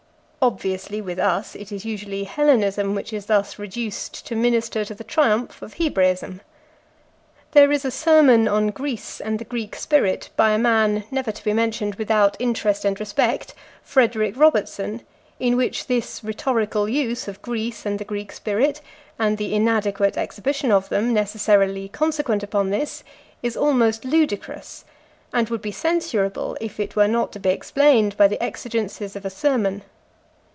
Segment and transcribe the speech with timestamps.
[0.43, 5.03] Obviously, with us, it is usually Hellenism which is thus reduced to minister to the
[5.03, 6.41] triumph of Hebraism.
[7.51, 11.43] There is a sermon on Greece and the Greek spirit by a man never to
[11.43, 13.53] be mentioned without interest and respect,
[13.83, 15.03] Frederick Robertson,
[15.39, 18.81] in which this rhetorical use of Greece and the Greek spirit,
[19.19, 23.03] and the inadequate exhibition of them necessarily consequent upon this,
[23.43, 24.85] is almost ludicrous,
[25.31, 29.23] and would be censurable if it were not to be explained by the exigences of
[29.23, 29.83] a sermon.